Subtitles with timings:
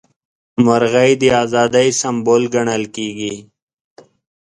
[0.65, 3.33] مرغۍ د ازادۍ سمبول ګڼل کیږي.